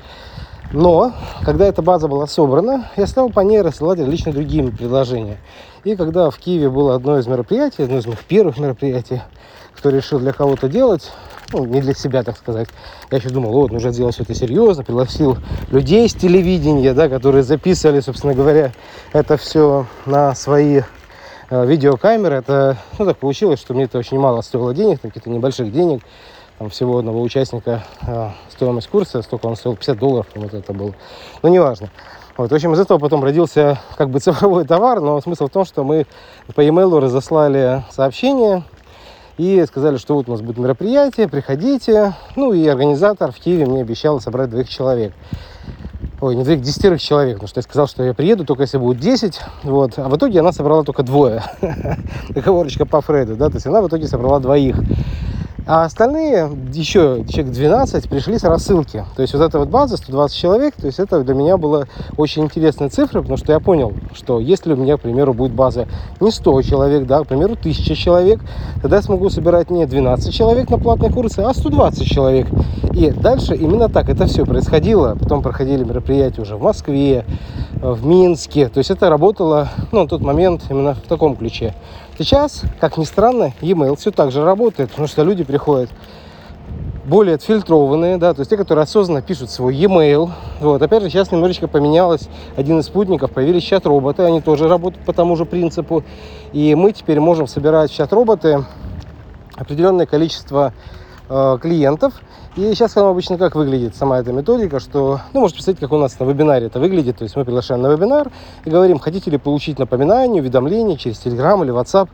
Но, 0.74 1.14
когда 1.44 1.66
эта 1.66 1.82
база 1.82 2.08
была 2.08 2.28
собрана, 2.28 2.90
я 2.96 3.06
стал 3.06 3.30
по 3.30 3.42
ней 3.42 3.62
рассылать 3.62 4.00
различные 4.00 4.34
другие 4.34 4.72
предложения. 4.72 5.38
И 5.84 5.96
когда 5.96 6.30
в 6.30 6.38
Киеве 6.38 6.70
было 6.70 6.96
одно 6.96 7.20
из 7.20 7.28
мероприятий, 7.28 7.84
одно 7.84 7.98
из 7.98 8.06
моих 8.06 8.24
первых 8.24 8.58
мероприятий, 8.58 9.22
кто 9.76 9.90
решил 9.90 10.20
для 10.20 10.32
кого-то 10.32 10.70
делать, 10.70 11.12
ну, 11.52 11.66
не 11.66 11.82
для 11.82 11.94
себя, 11.94 12.24
так 12.24 12.38
сказать. 12.38 12.70
Я 13.10 13.18
еще 13.18 13.30
думал, 13.30 13.52
вот, 13.52 13.72
нужно 13.72 13.92
сделать 13.92 14.16
все 14.16 14.24
это 14.24 14.34
серьезно, 14.34 14.84
пригласил 14.84 15.38
людей 15.72 16.08
с 16.08 16.14
телевидения, 16.14 16.94
да, 16.94 17.10
которые 17.10 17.44
записывали, 17.44 18.00
собственно 18.00 18.34
говоря, 18.34 18.72
это 19.12 19.36
все 19.36 19.88
на 20.06 20.34
свои 20.36 20.82
э, 21.50 21.66
видеокамеры. 21.66 22.36
Это, 22.36 22.78
ну, 22.98 23.06
так 23.06 23.18
получилось, 23.18 23.60
что 23.60 23.74
мне 23.74 23.84
это 23.84 23.98
очень 23.98 24.20
мало 24.20 24.42
стоило 24.42 24.74
денег, 24.74 25.02
каких-то 25.02 25.30
небольших 25.30 25.74
денег 25.74 26.02
там 26.62 26.70
всего 26.70 27.00
одного 27.00 27.24
участника 27.24 27.84
э, 28.06 28.30
стоимость 28.52 28.88
курса, 28.88 29.24
столько 29.24 29.48
он 29.48 29.56
стоил, 29.56 29.76
50 29.76 29.98
долларов, 29.98 30.28
вот 30.36 30.54
это 30.54 30.74
был. 30.74 30.94
Но 31.42 31.50
неважно. 31.50 31.90
Вот, 32.38 32.52
в 32.52 32.54
общем, 32.54 32.74
из 32.74 32.80
этого 32.80 33.00
потом 33.00 33.24
родился 33.24 33.80
как 33.98 34.12
бы 34.12 34.20
цифровой 34.20 34.66
товар, 34.66 35.02
но 35.02 35.20
смысл 35.22 35.48
в 35.48 35.50
том, 35.50 35.66
что 35.66 35.84
мы 35.84 36.06
по 36.54 36.62
e-mail 36.62 37.00
разослали 37.00 37.84
сообщение 37.90 38.62
и 39.40 39.66
сказали, 39.66 39.98
что 39.98 40.14
вот 40.14 40.30
у 40.30 40.34
нас 40.34 40.42
будет 40.42 40.60
мероприятие, 40.60 41.28
приходите. 41.28 42.14
Ну 42.36 42.54
и 42.54 42.68
организатор 42.68 43.32
в 43.32 43.38
Киеве 43.38 43.66
мне 43.66 43.82
обещал 43.82 44.22
собрать 44.22 44.52
двоих 44.52 44.70
человек. 44.70 45.14
Ой, 46.20 46.36
не 46.36 46.44
двоих, 46.44 46.62
десятерых 46.62 47.02
человек, 47.02 47.38
потому 47.38 47.48
что 47.48 47.58
я 47.58 47.64
сказал, 47.64 47.88
что 47.88 48.04
я 48.04 48.14
приеду 48.14 48.46
только 48.46 48.62
если 48.62 48.78
будет 48.78 49.00
10, 49.00 49.42
вот, 49.64 49.98
а 49.98 50.08
в 50.10 50.16
итоге 50.16 50.42
она 50.42 50.52
собрала 50.52 50.84
только 50.84 51.02
двое, 51.02 51.42
договорочка 52.30 52.86
по 52.86 53.02
Фреду, 53.02 53.36
да, 53.36 53.50
то 53.50 53.56
есть 53.56 53.66
она 53.66 53.82
в 53.82 53.88
итоге 53.88 54.08
собрала 54.08 54.40
двоих. 54.40 54.76
А 55.68 55.86
остальные, 55.86 56.50
еще 56.74 57.24
человек 57.30 57.54
12, 57.54 58.10
пришли 58.10 58.40
с 58.40 58.44
рассылки. 58.44 59.06
То 59.16 59.22
есть 59.22 59.34
вот 59.34 59.44
эта 59.44 59.60
вот 59.60 59.70
база, 59.70 59.96
120 59.96 60.36
человек, 60.36 60.74
то 60.76 60.88
есть 60.88 61.00
это 61.00 61.24
для 61.24 61.36
меня 61.36 61.58
была 61.58 61.86
очень 62.18 62.44
интересная 62.44 62.90
цифра, 62.90 63.22
потому 63.22 63.38
что 63.38 63.52
я 63.54 63.60
понял, 63.60 63.94
что 64.14 64.40
если 64.40 64.74
у 64.74 64.76
меня, 64.76 64.98
к 64.98 65.02
примеру, 65.02 65.34
будет 65.34 65.52
база 65.52 65.88
не 66.20 66.32
100 66.32 66.62
человек, 66.64 67.06
да, 67.06 67.24
к 67.24 67.28
примеру, 67.28 67.54
1000 67.54 67.96
человек, 67.96 68.42
тогда 68.82 68.98
я 68.98 69.02
смогу 69.04 69.30
собирать 69.30 69.70
не 69.70 69.86
12 69.86 70.34
человек 70.34 70.70
на 70.70 70.80
платные 70.80 71.12
курсы, 71.12 71.40
а 71.40 71.54
120 71.54 72.08
человек. 72.08 72.48
И 72.94 73.12
дальше 73.12 73.56
именно 73.56 73.88
так 73.88 74.10
это 74.10 74.26
все 74.26 74.46
происходило. 74.46 75.16
Потом 75.20 75.44
проходили 75.44 75.84
мероприятия 75.84 76.42
уже 76.42 76.58
в 76.58 76.64
Москве, 76.64 77.24
в 77.82 78.06
Минске. 78.06 78.70
То 78.70 78.78
есть 78.78 78.92
это 78.92 79.10
работало 79.10 79.70
ну, 79.92 80.04
на 80.04 80.08
тот 80.08 80.22
момент 80.22 80.64
именно 80.70 80.94
в 80.94 81.02
таком 81.02 81.36
ключе. 81.36 81.74
Сейчас, 82.18 82.62
как 82.80 82.98
ни 82.98 83.04
странно, 83.04 83.54
e-mail 83.62 83.96
все 83.98 84.12
так 84.12 84.32
же 84.32 84.44
работает, 84.44 84.92
потому 84.92 85.08
что 85.08 85.24
люди 85.24 85.44
приходят 85.44 85.90
более 87.06 87.36
отфильтрованные, 87.36 88.18
да, 88.18 88.34
то 88.34 88.42
есть 88.42 88.52
те, 88.52 88.58
которые 88.58 88.84
осознанно 88.84 89.24
пишут 89.24 89.50
свой 89.50 89.76
e-mail. 89.76 90.30
Вот, 90.60 90.82
опять 90.82 91.02
же, 91.02 91.10
сейчас 91.10 91.32
немножечко 91.32 91.68
поменялось. 91.68 92.30
Один 92.56 92.80
из 92.80 92.86
спутников, 92.86 93.32
появились 93.32 93.64
чат-роботы, 93.64 94.22
они 94.22 94.40
тоже 94.40 94.68
работают 94.68 95.04
по 95.04 95.12
тому 95.12 95.36
же 95.36 95.46
принципу. 95.46 96.04
И 96.54 96.76
мы 96.76 96.92
теперь 96.92 97.20
можем 97.20 97.48
собирать 97.48 97.92
чат-роботы 97.92 98.64
определенное 99.56 100.06
количество 100.06 100.74
э, 101.30 101.58
клиентов, 101.62 102.14
и 102.56 102.74
сейчас 102.74 102.96
вам 102.96 103.06
обычно 103.06 103.38
как 103.38 103.56
выглядит 103.56 103.96
сама 103.96 104.20
эта 104.20 104.34
методика, 104.34 104.80
что, 104.80 105.22
ну, 105.34 105.40
можете 105.40 105.58
представить, 105.58 105.80
как 105.80 105.94
у 105.94 105.98
нас 105.98 106.20
на 106.20 106.26
вебинаре 106.26 106.68
это 106.68 106.80
выглядит. 106.80 107.18
То 107.18 107.24
есть 107.24 107.36
мы 107.38 107.46
приглашаем 107.46 107.82
на 107.82 107.88
вебинар 107.88 108.30
и 108.66 108.70
говорим, 108.70 109.00
хотите 109.00 109.32
ли 109.32 109.38
получить 109.38 109.80
напоминание, 109.80 110.42
уведомление 110.42 110.98
через 110.98 111.26
Telegram 111.26 111.64
или 111.64 111.74
WhatsApp. 111.74 112.10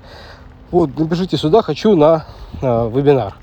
Вот, 0.70 0.92
напишите 1.00 1.38
сюда, 1.38 1.64
хочу 1.64 1.96
на 1.96 2.26
э, 2.62 2.90
вебинар. 2.94 3.34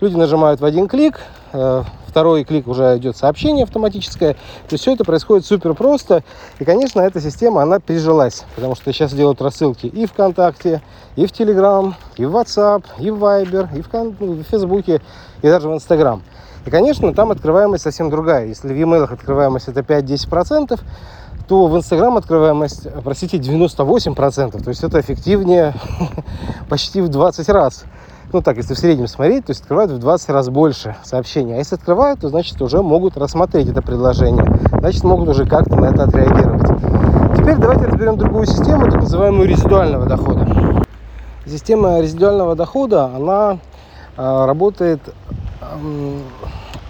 Люди 0.00 0.16
нажимают 0.16 0.60
в 0.60 0.64
один 0.64 0.88
клик, 0.88 1.20
э, 1.52 1.82
второй 2.08 2.44
клик 2.44 2.66
уже 2.66 2.96
идет 2.96 3.16
сообщение 3.16 3.64
автоматическое. 3.64 4.34
То 4.34 4.72
есть 4.72 4.82
все 4.82 4.94
это 4.94 5.04
происходит 5.04 5.46
супер 5.46 5.74
просто. 5.74 6.24
И, 6.58 6.64
конечно, 6.64 7.00
эта 7.00 7.20
система, 7.20 7.62
она 7.62 7.78
прижилась, 7.80 8.44
потому 8.56 8.74
что 8.74 8.92
сейчас 8.92 9.12
делают 9.12 9.40
рассылки 9.40 9.86
и 9.86 10.06
ВКонтакте, 10.06 10.82
и 11.16 11.26
в 11.26 11.30
Telegram, 11.30 11.94
и 12.16 12.24
в 12.24 12.36
WhatsApp, 12.36 12.84
и 12.98 13.10
в 13.10 13.22
Viber, 13.22 13.68
и 13.76 13.84
ну, 14.20 14.32
в 14.32 14.42
Фейсбуке, 14.44 15.00
и 15.42 15.46
даже 15.48 15.68
в 15.68 15.74
Instagram. 15.74 16.22
И, 16.66 16.70
конечно, 16.70 17.14
там 17.14 17.30
открываемость 17.30 17.84
совсем 17.84 18.10
другая. 18.10 18.46
Если 18.46 18.68
в 18.68 18.76
e-mail 18.76 19.04
открываемость 19.04 19.68
это 19.68 19.80
5-10%, 19.80 20.78
то 21.48 21.66
в 21.66 21.76
Instagram 21.76 22.18
открываемость, 22.18 22.88
простите, 23.02 23.38
98%. 23.38 24.62
То 24.62 24.68
есть 24.68 24.84
это 24.84 25.00
эффективнее 25.00 25.74
почти 26.68 27.00
в 27.00 27.08
20 27.08 27.48
раз. 27.48 27.84
Ну 28.30 28.42
так, 28.42 28.58
если 28.58 28.74
в 28.74 28.78
среднем 28.78 29.06
смотреть, 29.06 29.46
то 29.46 29.50
есть 29.52 29.62
открывают 29.62 29.90
в 29.90 29.98
20 29.98 30.28
раз 30.28 30.50
больше 30.50 30.96
сообщений. 31.02 31.54
А 31.54 31.56
если 31.56 31.76
открывают, 31.76 32.20
то 32.20 32.28
значит 32.28 32.60
уже 32.60 32.82
могут 32.82 33.16
рассмотреть 33.16 33.68
это 33.68 33.80
предложение. 33.80 34.44
Значит, 34.80 35.02
могут 35.04 35.30
уже 35.30 35.46
как-то 35.46 35.76
на 35.76 35.86
это 35.86 36.04
отреагировать. 36.04 36.66
Теперь 37.38 37.56
давайте 37.56 37.86
разберем 37.86 38.18
другую 38.18 38.44
систему, 38.44 38.84
так 38.90 39.00
называемую 39.00 39.48
резидуального 39.48 40.04
дохода. 40.04 40.46
Система 41.46 42.00
резидуального 42.00 42.54
дохода, 42.54 43.06
она 43.06 43.58
э, 44.18 44.44
работает 44.44 45.00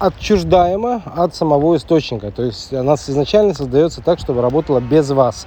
отчуждаема 0.00 1.02
от 1.14 1.37
самого 1.37 1.76
источника. 1.76 2.33
То 2.33 2.42
есть 2.42 2.75
она 2.75 2.95
изначально 2.95 3.54
создается 3.54 4.02
так, 4.02 4.18
чтобы 4.18 4.42
работала 4.42 4.80
без 4.80 5.09
вас. 5.11 5.47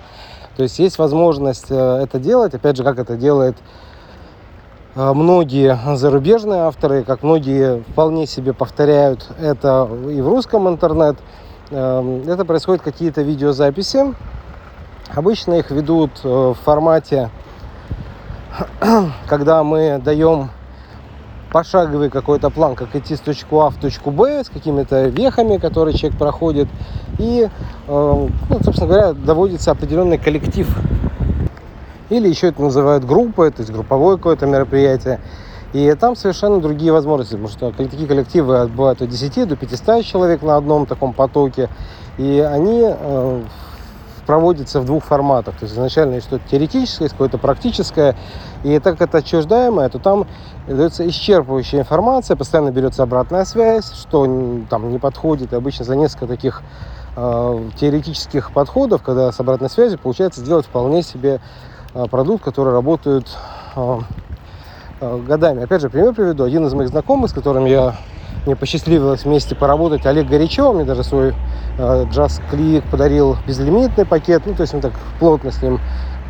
То 0.55 0.63
есть 0.63 0.79
есть 0.79 0.97
возможность 0.97 1.65
э, 1.69 1.99
это 2.01 2.17
делать. 2.17 2.53
Опять 2.53 2.77
же, 2.77 2.85
как 2.85 2.97
это 2.97 3.17
делает 3.17 3.57
многие 4.95 5.77
зарубежные 5.95 6.61
авторы, 6.61 7.03
как 7.03 7.23
многие 7.23 7.81
вполне 7.91 8.27
себе 8.27 8.53
повторяют 8.53 9.27
это 9.39 9.89
и 10.09 10.21
в 10.21 10.27
русском 10.27 10.67
интернет. 10.67 11.17
Эм, 11.69 12.27
это 12.27 12.43
происходит 12.43 12.81
какие-то 12.81 13.21
видеозаписи. 13.21 14.13
Обычно 15.13 15.53
их 15.55 15.71
ведут 15.71 16.11
э, 16.23 16.27
в 16.27 16.55
формате, 16.63 17.29
когда 19.27 19.63
мы 19.63 20.01
даем 20.03 20.49
пошаговый 21.51 22.09
какой-то 22.09 22.49
план, 22.49 22.75
как 22.75 22.95
идти 22.95 23.15
с 23.15 23.19
точки 23.19 23.47
А 23.51 23.69
в 23.69 23.75
точку 23.75 24.11
Б, 24.11 24.43
с 24.43 24.49
какими-то 24.49 25.07
вехами, 25.07 25.57
которые 25.57 25.97
человек 25.97 26.17
проходит. 26.17 26.67
И, 27.19 27.49
э, 27.49 27.49
ну, 27.87 28.29
собственно 28.63 28.87
говоря, 28.87 29.13
доводится 29.13 29.71
определенный 29.71 30.17
коллектив. 30.17 30.67
Или 32.11 32.27
еще 32.27 32.47
это 32.47 32.61
называют 32.61 33.05
группой, 33.05 33.51
то 33.51 33.61
есть 33.61 33.71
групповое 33.71 34.17
какое-то 34.17 34.45
мероприятие. 34.45 35.21
И 35.71 35.89
там 35.93 36.17
совершенно 36.17 36.59
другие 36.59 36.91
возможности, 36.91 37.35
потому 37.35 37.47
что 37.47 37.71
такие 37.71 38.05
коллективы 38.05 38.67
бывают 38.67 39.01
от 39.01 39.07
10 39.07 39.47
до 39.47 39.55
500 39.55 40.03
человек 40.03 40.41
на 40.41 40.57
одном 40.57 40.85
таком 40.85 41.13
потоке. 41.13 41.69
И 42.17 42.45
они 42.45 42.81
э, 42.83 43.41
проводится 44.25 44.81
в 44.81 44.85
двух 44.85 45.05
форматах. 45.05 45.55
То 45.55 45.63
есть 45.63 45.73
изначально 45.73 46.15
есть 46.15 46.27
что-то 46.27 46.43
теоретическое, 46.51 47.05
есть 47.05 47.13
какое-то 47.13 47.37
практическое. 47.37 48.17
И 48.65 48.77
так 48.79 48.97
как 48.97 49.07
это 49.07 49.19
отчуждаемое, 49.19 49.87
то 49.87 49.97
там 49.97 50.27
дается 50.67 51.07
исчерпывающая 51.07 51.79
информация, 51.79 52.35
постоянно 52.35 52.71
берется 52.71 53.03
обратная 53.03 53.45
связь, 53.45 53.89
что 53.89 54.27
там 54.69 54.91
не 54.91 54.99
подходит. 54.99 55.53
И 55.53 55.55
обычно 55.55 55.85
за 55.85 55.95
несколько 55.95 56.27
таких 56.27 56.61
э, 57.15 57.69
теоретических 57.79 58.51
подходов, 58.51 59.01
когда 59.01 59.31
с 59.31 59.39
обратной 59.39 59.69
связью 59.69 59.97
получается 59.97 60.41
сделать 60.41 60.65
вполне 60.65 61.03
себе 61.03 61.39
продукт, 61.93 62.43
который 62.43 62.73
работает 62.73 63.27
э, 63.75 63.99
э, 65.01 65.17
годами. 65.27 65.63
Опять 65.63 65.81
же, 65.81 65.89
пример 65.89 66.13
приведу. 66.13 66.43
Один 66.43 66.65
из 66.65 66.73
моих 66.73 66.89
знакомых, 66.89 67.29
с 67.29 67.33
которым 67.33 67.65
я 67.65 67.95
мне 68.45 68.55
посчастливилось 68.55 69.23
вместе 69.23 69.55
поработать. 69.55 70.05
Олег 70.05 70.27
Горячев 70.27 70.73
мне 70.73 70.83
даже 70.83 71.03
свой 71.03 71.35
э, 71.77 72.05
Click 72.51 72.83
подарил 72.89 73.37
безлимитный 73.45 74.05
пакет. 74.05 74.43
Ну, 74.45 74.55
то 74.55 74.61
есть 74.61 74.73
мы 74.73 74.81
так 74.81 74.93
плотно 75.19 75.51
с 75.51 75.61
ним 75.61 75.79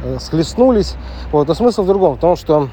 э, 0.03 0.17
схлестнулись. 0.19 0.95
Вот. 1.31 1.47
Но 1.47 1.53
смысл 1.53 1.83
в 1.83 1.87
другом, 1.87 2.15
в 2.15 2.19
том, 2.19 2.35
что 2.35 2.69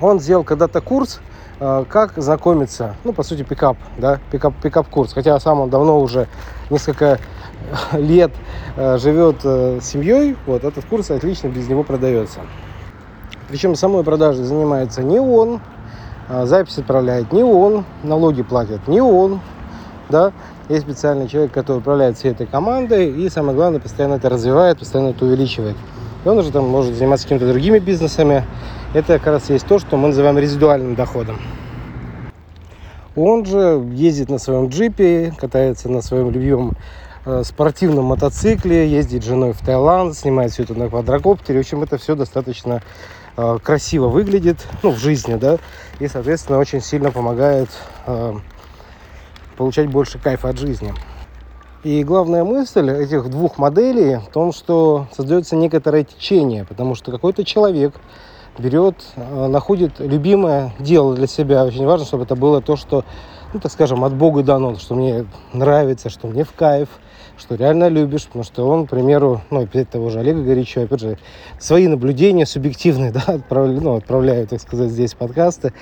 он 0.00 0.20
сделал 0.20 0.44
когда-то 0.44 0.80
курс, 0.80 1.20
э, 1.58 1.84
как 1.88 2.12
знакомиться, 2.16 2.94
ну, 3.02 3.12
по 3.12 3.24
сути, 3.24 3.42
пикап, 3.42 3.78
да, 3.98 4.20
пикап, 4.30 4.54
пикап-курс. 4.62 5.12
Хотя 5.12 5.40
сам 5.40 5.60
он 5.60 5.70
давно 5.70 5.98
уже 6.00 6.28
несколько 6.70 7.18
лет 7.92 8.32
э, 8.76 8.98
живет 8.98 9.36
э, 9.44 9.78
с 9.80 9.86
семьей, 9.86 10.36
вот, 10.46 10.64
этот 10.64 10.84
курс 10.84 11.10
отлично 11.10 11.48
без 11.48 11.68
него 11.68 11.82
продается. 11.82 12.40
Причем 13.48 13.74
самой 13.74 14.02
продажей 14.02 14.44
занимается 14.44 15.02
не 15.02 15.20
он, 15.20 15.60
а, 16.28 16.46
запись 16.46 16.78
отправляет 16.78 17.32
не 17.32 17.44
он, 17.44 17.84
налоги 18.02 18.42
платят 18.42 18.88
не 18.88 19.00
он, 19.00 19.40
да, 20.08 20.32
есть 20.68 20.82
специальный 20.82 21.28
человек, 21.28 21.52
который 21.52 21.78
управляет 21.78 22.18
всей 22.18 22.32
этой 22.32 22.46
командой 22.46 23.08
и, 23.08 23.28
самое 23.28 23.56
главное, 23.56 23.78
постоянно 23.78 24.14
это 24.14 24.28
развивает, 24.28 24.80
постоянно 24.80 25.10
это 25.10 25.24
увеличивает. 25.24 25.76
И 26.24 26.28
он 26.28 26.38
уже 26.38 26.50
там 26.50 26.66
может 26.66 26.96
заниматься 26.96 27.26
какими-то 27.26 27.48
другими 27.48 27.78
бизнесами. 27.78 28.44
Это 28.94 29.18
как 29.18 29.28
раз 29.28 29.48
есть 29.48 29.66
то, 29.66 29.78
что 29.78 29.96
мы 29.96 30.08
называем 30.08 30.38
резидуальным 30.38 30.96
доходом. 30.96 31.38
Он 33.14 33.44
же 33.44 33.80
ездит 33.92 34.28
на 34.28 34.38
своем 34.38 34.68
джипе, 34.68 35.32
катается 35.38 35.88
на 35.88 36.02
своем 36.02 36.30
любимом 36.32 36.70
э, 36.70 37.05
спортивном 37.44 38.04
мотоцикле, 38.06 38.88
ездит 38.88 39.24
с 39.24 39.26
женой 39.26 39.52
в 39.52 39.58
Таиланд, 39.58 40.16
снимает 40.16 40.52
все 40.52 40.62
это 40.62 40.74
на 40.74 40.88
квадрокоптере. 40.88 41.58
В 41.58 41.62
общем, 41.62 41.82
это 41.82 41.98
все 41.98 42.14
достаточно 42.14 42.82
Э, 43.38 43.58
красиво 43.62 44.08
выглядит, 44.08 44.66
ну, 44.82 44.90
в 44.92 44.98
жизни, 44.98 45.34
да, 45.34 45.58
и, 45.98 46.08
соответственно, 46.08 46.58
очень 46.58 46.80
сильно 46.80 47.10
помогает 47.10 47.68
э, 48.06 48.32
получать 49.58 49.90
больше 49.90 50.18
кайфа 50.18 50.48
от 50.48 50.58
жизни. 50.58 50.94
И 51.84 52.02
главная 52.02 52.44
мысль 52.44 52.88
этих 52.90 53.28
двух 53.28 53.58
моделей 53.58 54.16
в 54.16 54.28
том, 54.32 54.52
что 54.52 55.06
создается 55.14 55.54
некоторое 55.54 56.04
течение, 56.04 56.64
потому 56.64 56.94
что 56.94 57.10
какой-то 57.10 57.44
человек 57.44 57.94
берет, 58.56 59.04
э, 59.16 59.46
находит 59.48 60.00
любимое 60.00 60.72
дело 60.78 61.14
для 61.14 61.26
себя. 61.26 61.62
Очень 61.66 61.84
важно, 61.84 62.06
чтобы 62.06 62.24
это 62.24 62.36
было 62.36 62.62
то, 62.62 62.76
что, 62.76 63.04
ну, 63.52 63.60
так 63.60 63.70
скажем, 63.70 64.02
от 64.02 64.14
Бога 64.14 64.42
дано, 64.42 64.76
что 64.76 64.94
мне 64.94 65.26
нравится, 65.52 66.08
что 66.08 66.26
мне 66.26 66.44
в 66.44 66.52
кайф– 66.52 66.88
что 67.38 67.54
реально 67.54 67.88
любишь, 67.88 68.26
потому 68.26 68.44
что 68.44 68.68
он, 68.68 68.86
к 68.86 68.90
примеру, 68.90 69.42
ну, 69.50 69.62
опять 69.62 69.90
того 69.90 70.10
же 70.10 70.20
Олега 70.20 70.42
Горячо, 70.42 70.82
опять 70.82 71.00
же, 71.00 71.18
свои 71.58 71.86
наблюдения 71.86 72.46
субъективные, 72.46 73.12
да, 73.12 73.22
отправляю, 73.26 73.80
ну, 73.80 73.94
отправляю, 73.94 74.46
так 74.46 74.60
сказать, 74.60 74.90
здесь 74.90 75.14
подкасты, 75.14 75.72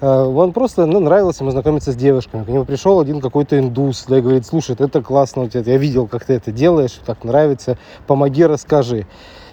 э, 0.00 0.06
он 0.06 0.52
просто, 0.52 0.86
ну, 0.86 1.00
нравился 1.00 1.44
ему 1.44 1.50
знакомиться 1.50 1.92
с 1.92 1.96
девушками. 1.96 2.44
К 2.44 2.48
нему 2.48 2.64
пришел 2.64 3.00
один 3.00 3.20
какой-то 3.20 3.58
индус, 3.58 4.06
да, 4.08 4.18
и 4.18 4.20
говорит, 4.22 4.46
слушай, 4.46 4.76
это 4.78 5.02
классно 5.02 5.42
у 5.42 5.48
тебя, 5.48 5.72
я 5.72 5.78
видел, 5.78 6.06
как 6.06 6.24
ты 6.24 6.34
это 6.34 6.52
делаешь, 6.52 6.98
так 7.04 7.24
нравится, 7.24 7.78
помоги, 8.06 8.44
расскажи. 8.44 9.06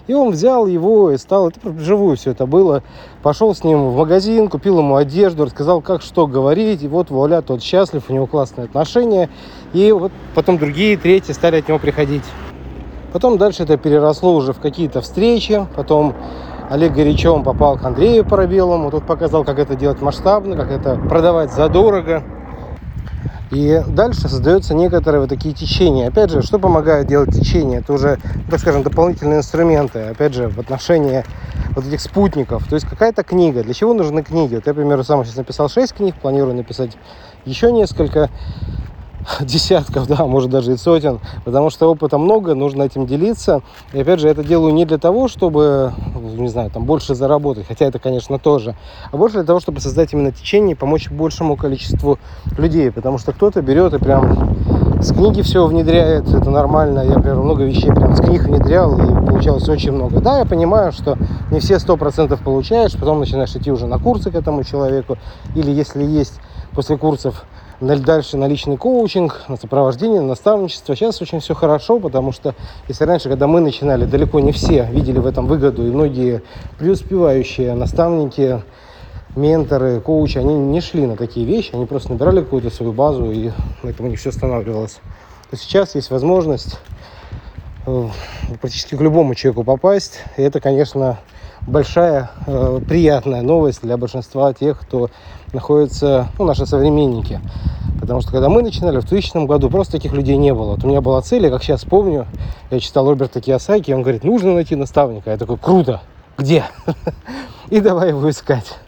И 0.06 0.14
он 0.14 0.30
взял 0.30 0.66
его 0.66 1.10
и 1.10 1.16
стал, 1.16 1.48
это 1.48 1.58
вживую 1.64 2.16
все 2.16 2.30
это 2.30 2.46
было, 2.46 2.82
пошел 3.22 3.54
с 3.54 3.64
ним 3.64 3.88
в 3.90 3.96
магазин, 3.96 4.48
купил 4.48 4.78
ему 4.78 4.96
одежду, 4.96 5.44
рассказал, 5.44 5.80
как 5.80 6.02
что 6.02 6.26
говорить, 6.26 6.82
и 6.82 6.88
вот 6.88 7.10
вуаля, 7.10 7.42
тот 7.42 7.62
счастлив, 7.62 8.04
у 8.08 8.12
него 8.12 8.26
классные 8.26 8.66
отношения. 8.66 9.28
И 9.72 9.90
вот 9.90 10.12
потом 10.34 10.58
другие, 10.58 10.96
третьи 10.96 11.32
стали 11.32 11.58
от 11.58 11.68
него 11.68 11.78
приходить. 11.78 12.24
Потом 13.12 13.38
дальше 13.38 13.64
это 13.64 13.76
переросло 13.76 14.34
уже 14.34 14.52
в 14.52 14.60
какие-то 14.60 15.00
встречи, 15.00 15.66
потом 15.74 16.14
Олег 16.68 16.92
Горячев 16.92 17.42
попал 17.44 17.78
к 17.78 17.84
Андрею 17.84 18.24
Парабелому. 18.24 18.90
Тут 18.90 19.06
показал, 19.06 19.44
как 19.44 19.58
это 19.58 19.76
делать 19.76 20.00
масштабно, 20.00 20.56
как 20.56 20.70
это 20.70 20.96
продавать 20.96 21.52
задорого. 21.52 22.22
И 23.50 23.80
дальше 23.86 24.22
создаются 24.22 24.74
некоторые 24.74 25.20
вот 25.20 25.30
такие 25.30 25.54
течения. 25.54 26.08
Опять 26.08 26.30
же, 26.30 26.42
что 26.42 26.58
помогает 26.58 27.06
делать 27.06 27.32
течение? 27.32 27.78
Это 27.78 27.92
уже, 27.92 28.18
так 28.50 28.58
скажем, 28.58 28.82
дополнительные 28.82 29.38
инструменты. 29.38 30.00
Опять 30.00 30.34
же, 30.34 30.48
в 30.48 30.58
отношении 30.58 31.24
вот 31.76 31.86
этих 31.86 32.00
спутников. 32.00 32.66
То 32.68 32.74
есть 32.74 32.88
какая-то 32.88 33.22
книга. 33.22 33.62
Для 33.62 33.74
чего 33.74 33.94
нужны 33.94 34.24
книги? 34.24 34.56
Вот 34.56 34.66
я, 34.66 34.72
например, 34.72 35.04
сам 35.04 35.24
сейчас 35.24 35.36
написал 35.36 35.68
6 35.68 35.94
книг, 35.94 36.16
планирую 36.20 36.56
написать 36.56 36.96
еще 37.44 37.70
несколько 37.70 38.30
десятков, 39.40 40.06
да, 40.06 40.24
может 40.26 40.50
даже 40.50 40.72
и 40.72 40.76
сотен, 40.76 41.20
потому 41.44 41.70
что 41.70 41.90
опыта 41.90 42.18
много, 42.18 42.54
нужно 42.54 42.82
этим 42.82 43.06
делиться. 43.06 43.62
И 43.92 44.00
опять 44.00 44.20
же, 44.20 44.28
это 44.28 44.44
делаю 44.44 44.72
не 44.74 44.84
для 44.84 44.98
того, 44.98 45.28
чтобы, 45.28 45.92
не 46.36 46.48
знаю, 46.48 46.70
там 46.70 46.84
больше 46.84 47.14
заработать, 47.14 47.66
хотя 47.66 47.86
это, 47.86 47.98
конечно, 47.98 48.38
тоже, 48.38 48.74
а 49.10 49.16
больше 49.16 49.38
для 49.38 49.44
того, 49.44 49.60
чтобы 49.60 49.80
создать 49.80 50.12
именно 50.12 50.32
течение 50.32 50.72
и 50.72 50.74
помочь 50.74 51.10
большему 51.10 51.56
количеству 51.56 52.18
людей, 52.58 52.90
потому 52.90 53.18
что 53.18 53.32
кто-то 53.32 53.62
берет 53.62 53.94
и 53.94 53.98
прям 53.98 54.56
с 55.00 55.12
книги 55.12 55.42
все 55.42 55.66
внедряет, 55.66 56.28
это 56.32 56.50
нормально. 56.50 57.00
Я, 57.00 57.16
например, 57.16 57.36
много 57.36 57.64
вещей 57.64 57.92
прям 57.92 58.16
с 58.16 58.20
книг 58.20 58.44
внедрял, 58.44 58.98
и 58.98 59.26
получалось 59.26 59.68
очень 59.68 59.92
много. 59.92 60.20
Да, 60.20 60.38
я 60.38 60.46
понимаю, 60.46 60.92
что 60.92 61.18
не 61.50 61.60
все 61.60 61.78
сто 61.78 61.96
процентов 61.96 62.40
получаешь, 62.40 62.92
потом 62.92 63.20
начинаешь 63.20 63.54
идти 63.54 63.70
уже 63.70 63.86
на 63.86 63.98
курсы 63.98 64.30
к 64.30 64.34
этому 64.34 64.64
человеку, 64.64 65.18
или 65.54 65.70
если 65.70 66.02
есть 66.02 66.40
после 66.72 66.96
курсов 66.96 67.44
дальше 67.80 68.36
на 68.36 68.46
личный 68.46 68.76
коучинг, 68.76 69.44
на 69.48 69.56
сопровождение, 69.56 70.20
на 70.20 70.28
наставничество. 70.28 70.96
Сейчас 70.96 71.20
очень 71.20 71.40
все 71.40 71.54
хорошо, 71.54 71.98
потому 71.98 72.32
что 72.32 72.54
если 72.88 73.04
раньше, 73.04 73.28
когда 73.28 73.46
мы 73.46 73.60
начинали, 73.60 74.04
далеко 74.04 74.40
не 74.40 74.52
все 74.52 74.88
видели 74.90 75.18
в 75.18 75.26
этом 75.26 75.46
выгоду, 75.46 75.86
и 75.86 75.90
многие 75.90 76.42
преуспевающие 76.78 77.74
наставники, 77.74 78.62
менторы, 79.34 80.00
коучи, 80.00 80.38
они 80.38 80.54
не 80.54 80.80
шли 80.80 81.06
на 81.06 81.16
такие 81.16 81.46
вещи, 81.46 81.70
они 81.74 81.86
просто 81.86 82.12
набирали 82.12 82.40
какую-то 82.40 82.70
свою 82.70 82.92
базу, 82.92 83.30
и 83.30 83.50
на 83.82 83.90
этом 83.90 84.06
у 84.06 84.08
них 84.08 84.18
все 84.18 84.30
останавливалось. 84.30 85.00
То 85.50 85.56
сейчас 85.56 85.94
есть 85.94 86.10
возможность 86.10 86.78
э, 87.86 88.08
практически 88.60 88.96
к 88.96 89.00
любому 89.00 89.34
человеку 89.34 89.62
попасть, 89.62 90.20
и 90.38 90.42
это, 90.42 90.60
конечно, 90.60 91.18
большая 91.66 92.30
э, 92.46 92.80
приятная 92.88 93.42
новость 93.42 93.82
для 93.82 93.96
большинства 93.96 94.52
тех, 94.54 94.80
кто 94.80 95.10
находится, 95.56 96.28
ну, 96.38 96.44
наши 96.44 96.66
современники. 96.66 97.40
Потому 98.00 98.20
что 98.20 98.30
когда 98.30 98.48
мы 98.48 98.62
начинали 98.62 98.98
в 98.98 99.08
2000 99.08 99.46
году, 99.46 99.68
просто 99.68 99.92
таких 99.92 100.12
людей 100.12 100.36
не 100.36 100.54
было. 100.54 100.72
Вот 100.72 100.84
у 100.84 100.86
меня 100.86 101.00
была 101.00 101.20
цель, 101.22 101.44
я 101.44 101.50
как 101.50 101.64
сейчас 101.64 101.84
помню, 101.84 102.26
я 102.70 102.78
читал 102.78 103.08
Роберта 103.08 103.40
Киосаки, 103.40 103.90
он 103.92 104.02
говорит, 104.02 104.22
нужно 104.22 104.54
найти 104.54 104.76
наставника. 104.76 105.30
Я 105.30 105.38
такой, 105.38 105.56
круто, 105.56 106.00
где? 106.38 106.64
И 107.70 107.80
давай 107.80 108.10
его 108.10 108.30
искать. 108.30 108.78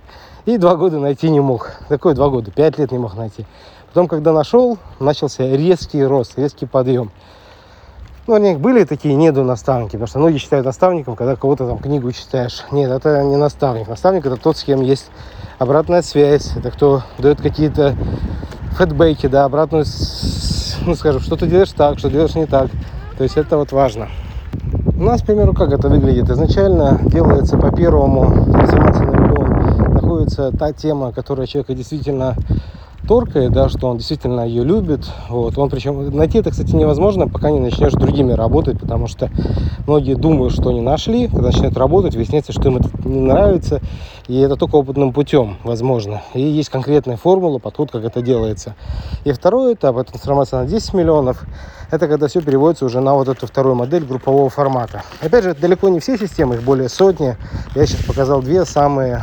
И 0.47 0.57
два 0.57 0.77
года 0.77 0.99
найти 0.99 1.31
не 1.31 1.41
мог. 1.41 1.73
Такой 1.89 2.15
два 2.15 2.29
года, 2.29 2.51
пять 2.51 2.79
лет 2.79 2.93
не 2.93 2.99
мог 2.99 3.17
найти. 3.17 3.45
Потом, 3.89 4.07
когда 4.07 4.33
нашел, 4.33 4.79
начался 5.01 5.45
резкий 5.49 6.05
рост, 6.05 6.39
резкий 6.39 6.67
подъем. 6.67 7.11
Ну, 8.29 8.35
у 8.35 8.37
них 8.37 8.61
были 8.61 8.85
такие 8.85 9.15
неду 9.15 9.43
наставники, 9.43 9.93
потому 9.93 10.07
что 10.07 10.19
многие 10.19 10.37
считают 10.37 10.67
наставником, 10.67 11.17
когда 11.17 11.35
кого-то 11.35 11.67
там 11.67 11.79
книгу 11.79 12.13
читаешь. 12.13 12.63
Нет, 12.71 12.91
это 12.91 13.23
не 13.23 13.37
наставник. 13.37 13.89
Наставник 13.89 14.27
это 14.27 14.37
тот, 14.37 14.59
с 14.59 14.65
кем 14.65 14.83
есть 14.83 15.07
обратная 15.59 16.03
связь, 16.03 16.55
это 16.55 16.71
кто 16.71 17.01
дает 17.17 17.41
какие-то 17.41 17.97
фидбэки, 18.77 19.29
да, 19.29 19.47
обратную, 19.47 19.87
ну, 20.85 20.95
скажем, 20.95 21.23
что 21.23 21.37
ты 21.37 21.47
делаешь 21.47 21.73
так, 21.73 21.99
что 21.99 22.11
делаешь 22.11 22.35
не 22.35 22.45
так. 22.45 22.69
То 23.17 23.25
есть 23.25 23.39
это 23.39 23.57
вот 23.57 23.73
важно. 23.73 24.09
У 24.95 25.03
нас, 25.03 25.23
к 25.23 25.25
примеру, 25.25 25.55
как 25.55 25.73
это 25.73 25.89
выглядит? 25.89 26.29
Изначально 26.29 27.01
делается 27.05 27.57
по 27.57 27.75
первому 27.75 28.29
миллион. 28.29 29.95
Находится 29.95 30.53
та 30.53 30.75
тема, 30.75 31.13
которая 31.13 31.47
человека 31.47 31.73
действительно 31.73 32.37
торкает, 33.09 33.53
да, 33.53 33.71
что 33.71 33.89
он 33.89 33.97
действительно 33.97 34.47
ее 34.47 34.63
любит. 34.63 35.01
Вот. 35.31 35.57
Он 35.57 35.71
причем 35.71 36.15
найти 36.15 36.39
это, 36.39 36.51
кстати, 36.51 36.75
невозможно, 36.75 37.27
пока 37.27 37.51
не 37.51 37.59
начнешь 37.59 37.93
другими 37.95 38.33
работать, 38.33 38.79
потому 38.79 39.07
что 39.09 39.31
многие 39.87 40.15
думают, 40.15 40.53
что 40.53 40.71
не 40.71 40.83
нашли, 40.83 41.27
когда 41.27 41.47
начинают 41.47 41.77
работать, 41.79 42.15
выясняется, 42.15 42.53
что 42.53 42.69
им 42.69 42.77
это 42.77 42.91
не 43.09 43.21
нравится, 43.21 43.81
и 44.29 44.39
это 44.39 44.57
только 44.57 44.77
опытным 44.77 45.15
путем 45.15 45.57
возможно. 45.65 46.21
И 46.35 46.43
есть 46.43 46.69
конкретная 46.69 47.17
формула, 47.17 47.59
подход, 47.59 47.91
как 47.91 48.05
это 48.05 48.21
делается. 48.21 48.75
И 49.25 49.33
второй 49.33 49.73
этап, 49.73 49.97
это 49.97 50.13
трансформация 50.13 50.61
на 50.61 50.67
10 50.67 50.93
миллионов, 50.93 51.47
это 51.91 52.07
когда 52.09 52.29
все 52.29 52.43
переводится 52.43 52.85
уже 52.85 53.01
на 53.01 53.15
вот 53.15 53.29
эту 53.29 53.47
вторую 53.47 53.75
модель 53.75 54.05
группового 54.05 54.51
формата. 54.51 55.03
Опять 55.23 55.45
же, 55.45 55.55
далеко 55.55 55.89
не 55.89 56.01
все 56.01 56.19
системы, 56.19 56.57
их 56.57 56.63
более 56.63 56.91
сотни. 56.91 57.37
Я 57.75 57.87
сейчас 57.87 58.05
показал 58.05 58.43
две 58.43 58.67
самые 58.67 59.23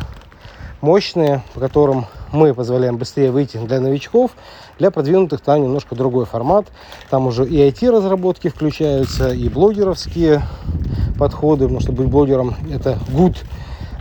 мощные, 0.86 1.42
по 1.56 1.60
которым 1.60 2.06
мы 2.32 2.54
позволяем 2.54 2.98
быстрее 2.98 3.32
выйти 3.32 3.58
для 3.58 3.80
новичков. 3.80 4.32
Для 4.78 4.92
продвинутых 4.92 5.42
там 5.42 5.64
немножко 5.64 5.96
другой 5.96 6.26
формат. 6.26 6.68
Там 7.10 7.26
уже 7.26 7.46
и 7.46 7.58
IT-разработки 7.68 8.50
включаются, 8.50 9.30
и 9.30 9.50
блогеровские 9.50 10.44
подходы, 11.18 11.64
потому 11.64 11.80
что 11.80 11.92
быть 11.92 12.08
блогером 12.08 12.56
это 12.72 13.00
good 13.10 13.36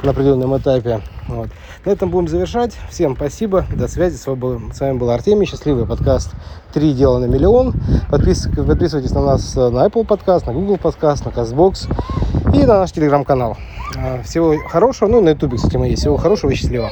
на 0.02 0.10
определенном 0.10 0.56
этапе. 0.58 1.00
Вот. 1.26 1.48
На 1.86 1.90
этом 1.90 2.10
будем 2.10 2.28
завершать. 2.28 2.76
Всем 2.90 3.16
спасибо, 3.16 3.64
до 3.74 3.88
связи. 3.88 4.16
С 4.16 4.26
вами 4.26 4.98
был 4.98 5.08
Артемий, 5.08 5.46
счастливый 5.46 5.86
подкаст 5.86 6.32
«Три 6.74 6.92
дела 6.92 7.18
на 7.18 7.24
миллион». 7.24 7.72
Подписывайтесь, 8.10 9.12
на 9.12 9.22
нас 9.22 9.54
на 9.54 9.86
Apple 9.86 10.04
подкаст, 10.04 10.46
на 10.46 10.52
Google 10.52 10.76
подкаст, 10.76 11.24
на 11.24 11.30
CastBox 11.30 11.88
и 12.54 12.66
на 12.66 12.80
наш 12.80 12.92
телеграм-канал. 12.92 13.56
Всего 14.24 14.56
хорошего. 14.68 15.08
Ну, 15.08 15.20
на 15.20 15.30
YouTube, 15.30 15.56
кстати, 15.56 15.76
мы 15.76 15.88
есть. 15.88 16.02
Всего 16.02 16.16
хорошего 16.16 16.50
и 16.50 16.54
счастливо. 16.54 16.90